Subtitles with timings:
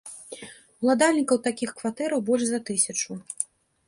[0.85, 3.11] Уладальнікаў такіх кватэраў больш за тысячу.